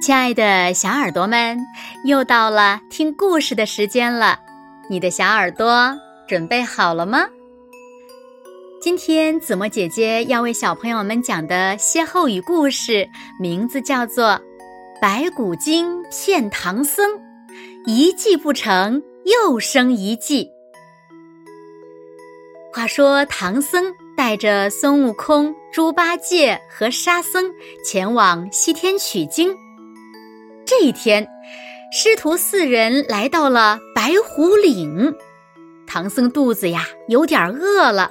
[0.00, 1.58] 亲爱的小耳朵们，
[2.04, 4.40] 又到了听故事的时间了。
[4.88, 5.94] 你的小耳朵
[6.26, 7.28] 准备好了吗？
[8.80, 13.06] 今天子墨姐姐要为小朋友们讲的歇后语故事，
[13.38, 14.28] 名字叫做
[15.02, 17.06] 《白骨精骗唐僧》，
[17.84, 20.50] 一计不成又生一计。
[22.72, 27.52] 话说唐僧带着孙悟空、猪八戒和沙僧
[27.84, 29.54] 前往西天取经。
[30.70, 31.26] 这一天，
[31.90, 35.12] 师徒四人来到了白虎岭。
[35.84, 38.08] 唐僧肚子呀有点饿了，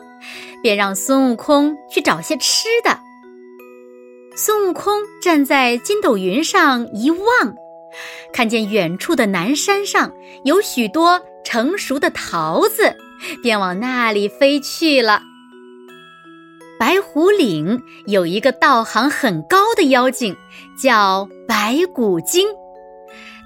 [0.61, 2.99] 便让孙悟空去找些吃的。
[4.35, 7.21] 孙悟空站在筋斗云上一望，
[8.33, 10.11] 看见远处的南山上
[10.43, 12.97] 有许多成熟的桃子，
[13.41, 15.21] 便往那里飞去了。
[16.77, 20.35] 白虎岭有一个道行很高的妖精，
[20.77, 22.45] 叫白骨精。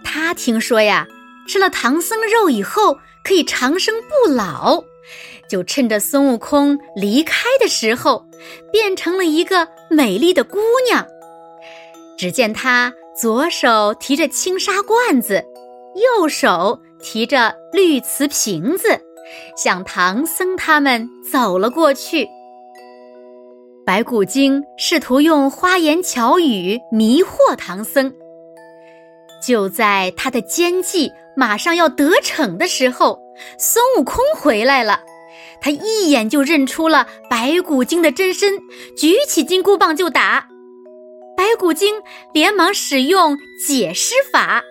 [0.03, 1.07] 他听说呀，
[1.47, 4.83] 吃了唐僧肉以后可以长生不老，
[5.47, 8.25] 就趁着孙悟空离开的时候，
[8.71, 10.57] 变成了一个美丽的姑
[10.89, 11.05] 娘。
[12.17, 15.43] 只见他左手提着青纱罐子，
[15.95, 18.99] 右手提着绿瓷瓶子，
[19.55, 22.27] 向唐僧他们走了过去。
[23.85, 28.13] 白骨精试图用花言巧语迷惑唐僧。
[29.45, 33.19] 就在他的奸计马上要得逞的时候，
[33.57, 35.01] 孙悟空回来了。
[35.59, 38.57] 他一眼就认出了白骨精的真身，
[38.97, 40.47] 举起金箍棒就打。
[41.35, 42.01] 白骨精
[42.33, 44.63] 连忙使用解尸法，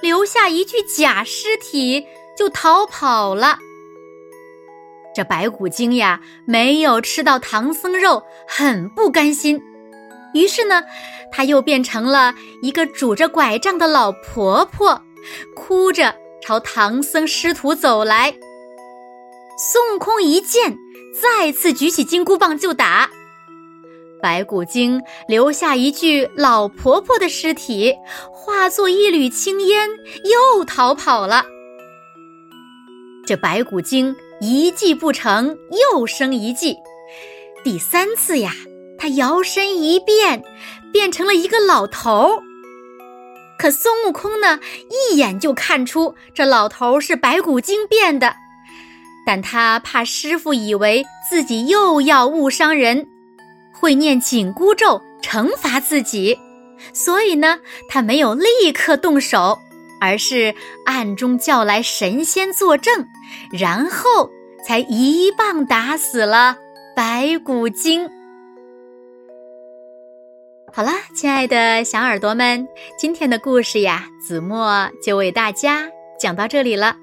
[0.00, 2.06] 留下一具假尸体
[2.38, 3.58] 就逃跑了。
[5.14, 9.60] 这白骨精呀，没有吃到唐僧肉，很不甘心。
[10.34, 10.82] 于是呢，
[11.30, 15.02] 她又变成了一个拄着拐杖的老婆婆，
[15.54, 18.34] 哭着朝唐僧师徒走来。
[19.58, 20.76] 孙悟空一见，
[21.20, 23.10] 再次举起金箍棒就打。
[24.22, 27.94] 白骨精留下一具老婆婆的尸体，
[28.32, 29.90] 化作一缕青烟，
[30.24, 31.44] 又逃跑了。
[33.26, 35.56] 这白骨精一计不成，
[35.92, 36.76] 又生一计。
[37.62, 38.52] 第三次呀。
[38.98, 40.44] 他摇身一变，
[40.92, 42.40] 变成了一个老头。
[43.58, 44.60] 可孙悟空呢，
[45.10, 48.32] 一眼就看出这老头是白骨精变的，
[49.26, 53.04] 但他怕师傅以为自己又要误伤人，
[53.74, 56.38] 会念紧箍咒惩罚自己，
[56.92, 59.58] 所以呢，他没有立刻动手，
[60.02, 60.52] 而是
[60.84, 62.92] 暗中叫来神仙作证，
[63.52, 64.28] 然后
[64.66, 66.56] 才一棒打死了
[66.96, 68.10] 白骨精。
[70.72, 72.66] 好啦，亲爱的小耳朵们，
[72.98, 76.96] 今天的故事呀，子墨就为大家讲到这里了。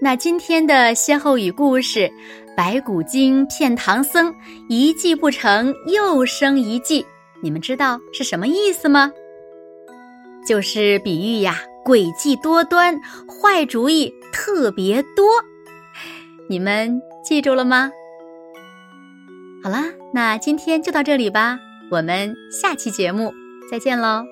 [0.00, 2.08] 那今天的歇后语故事
[2.56, 4.32] “白骨精骗唐僧，
[4.68, 7.04] 一计不成又生一计”，
[7.42, 9.12] 你们知道是什么意思吗？
[10.46, 15.26] 就是比喻呀，诡计多端，坏主意特别多。
[16.48, 17.90] 你们记住了吗？
[19.62, 21.58] 好啦，那今天就到这里吧。
[21.90, 23.32] 我们下期节目
[23.70, 24.24] 再见喽。